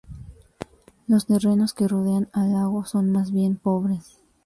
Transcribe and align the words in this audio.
Los 1.05 1.27
terrenos 1.27 1.73
que 1.75 1.87
rodean 1.87 2.27
al 2.33 2.53
lago 2.53 2.85
son 2.85 3.11
más 3.11 3.31
bien 3.31 3.55
pobres. 3.57 4.17